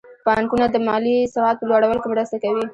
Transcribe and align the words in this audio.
بانکونه 0.25 0.65
د 0.71 0.75
مالي 0.87 1.15
سواد 1.33 1.55
په 1.59 1.65
لوړولو 1.69 2.01
کې 2.01 2.09
مرسته 2.13 2.35
کوي. 2.43 2.65